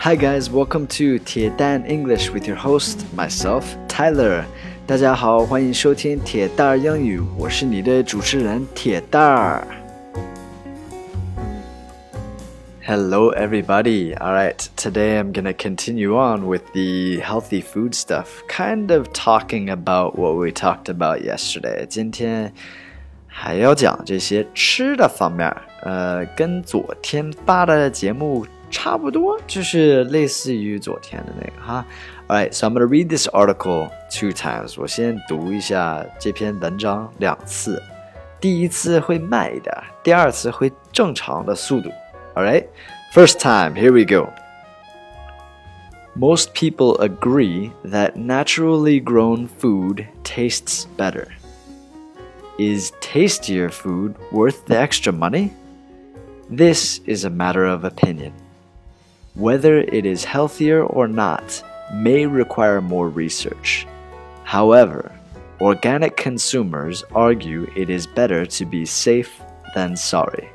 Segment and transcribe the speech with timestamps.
[0.00, 4.44] Hi guys, welcome to 铁蛋 English with your host myself Tyler.
[4.86, 9.66] 大家好，欢迎收听铁蛋儿英语，我是你的主持人铁蛋儿。
[12.86, 14.14] Hello everybody.
[14.16, 19.08] All right, today I'm going to continue on with the healthy food stuff, kind of
[19.12, 21.84] talking about what we talked about yesterday.
[21.88, 22.52] 今天
[23.26, 31.84] 还要讲这些吃的方面，呃，跟昨天发的节目 差不多，就是类似于昨天的那个哈。
[32.28, 34.74] Alright, so I'm gonna read this article two times.
[34.76, 37.80] 我先读一下这篇文章两次，
[38.40, 39.72] 第一次会慢一点，
[40.02, 41.90] 第二次会正常的速度。
[42.34, 42.66] Alright,
[43.14, 44.30] first time, here we go.
[46.18, 51.28] Most people agree that naturally grown food tastes better.
[52.58, 55.50] Is tastier food worth the extra money?
[56.50, 58.32] This is a matter of opinion.
[59.34, 63.86] Whether it is healthier or not may require more research.
[64.44, 65.12] However,
[65.60, 69.30] organic consumers argue it is better to be safe
[69.74, 70.48] than sorry.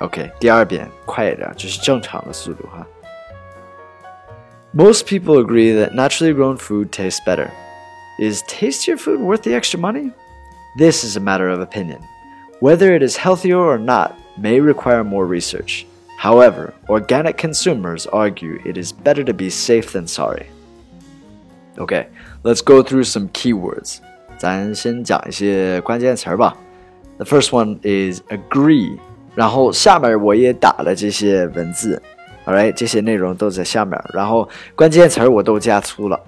[0.00, 2.86] OK，第二遍快一点，就是正常的速度哈。
[4.72, 7.50] Most people agree that naturally grown food tastes better.
[8.18, 10.12] Is tastier food worth the extra money?
[10.78, 12.00] This is a matter of opinion.
[12.60, 15.86] Whether it is healthier or not may require more research.
[16.18, 20.46] However, organic consumers argue it is better to be safe than sorry.
[21.78, 22.08] Okay,
[22.42, 24.00] let's go through some keywords.
[24.36, 26.56] 咱先讲一些关键词儿吧。
[27.16, 28.98] The first one is agree，
[29.34, 32.02] 然后下面我也打了这些文字，
[32.46, 36.20] alright，这些内容都在下面，然后关键词儿我都加粗了，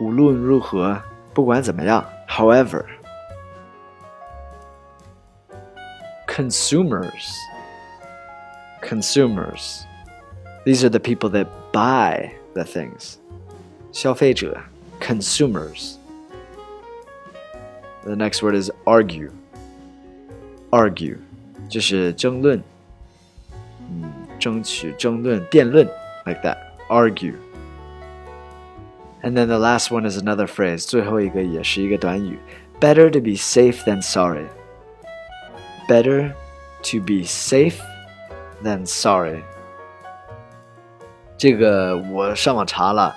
[0.00, 1.00] 无论如何，
[1.32, 2.84] 不管怎么样，however,
[6.38, 7.36] consumers,
[8.80, 9.84] consumers.
[10.64, 13.18] These are the people that buy the things.
[13.92, 14.60] 消费者
[15.00, 15.96] consumers.
[18.04, 19.30] The next word is argue.
[20.70, 21.18] Argue
[21.68, 22.62] 就是争论，
[23.88, 25.88] 嗯，争取、争论、辩论，
[26.26, 26.58] like that.
[26.88, 27.36] Argue.
[29.22, 30.86] And then the last one is another phrase.
[30.86, 32.38] 最后一个也是一个短语。
[32.80, 34.46] Better to be safe than sorry.
[35.88, 36.34] Better
[36.84, 37.78] to be safe
[38.62, 39.42] than sorry.
[41.36, 43.14] 这个我上网查了，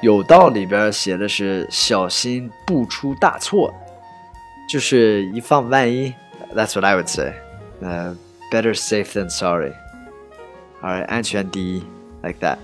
[0.00, 3.74] 有道里边写的是小心不出大错，
[4.68, 6.14] 就是以防万一。
[6.54, 7.34] That's what I would say.
[7.82, 8.14] Uh,
[8.50, 9.72] better safe than sorry.
[10.80, 11.82] All right, 安全第一，
[12.22, 12.58] like that.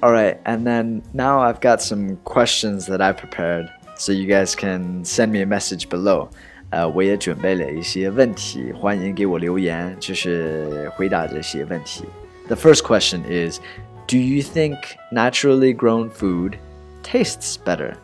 [0.00, 4.54] All right, and then now I've got some questions that I prepared, so you guys
[4.54, 6.28] can send me a message below.
[6.70, 12.04] 呃，我也准备了一些问题，欢迎给我留言，就是回答这些问题。
[12.48, 13.60] The first question is.
[14.08, 14.76] Do you think
[15.10, 16.58] naturally grown food
[17.02, 17.94] tastes better?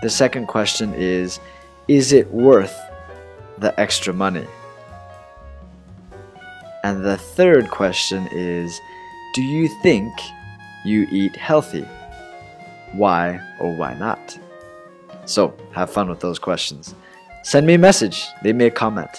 [0.00, 1.40] The second question is
[1.88, 2.72] Is it worth
[3.58, 4.46] the extra money?
[6.82, 8.80] And the third question is
[9.34, 10.12] Do you think
[10.84, 11.84] you eat healthy?
[12.94, 14.38] Why or why not?
[15.24, 16.94] So, have fun with those questions.
[17.42, 19.10] Send me a message, leave me a comment.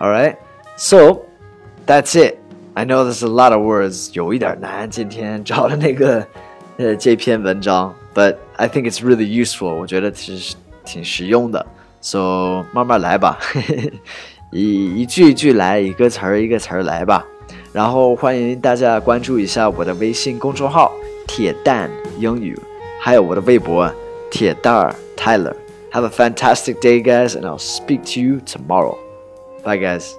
[0.00, 0.36] Alright?
[0.76, 1.26] So,
[1.86, 2.38] that's it.
[2.74, 6.24] I know there's a lot of words, 有一点难，今天找的那个
[6.76, 9.74] 呃这篇文章，but I think it's really useful.
[9.74, 11.66] 我觉得其实挺实用的，
[12.00, 13.36] so 慢慢来吧，
[14.52, 17.26] 一一句一句来，一个词儿一个词儿来吧。
[17.72, 20.92] 然后欢迎大家关注一下我的微信公众号“
[21.26, 22.56] 铁蛋英语”，
[23.00, 23.92] 还有我的微博“
[24.33, 25.55] Tietar Tyler.
[25.91, 28.97] Have a fantastic day, guys, and I'll speak to you tomorrow.
[29.63, 30.17] Bye, guys.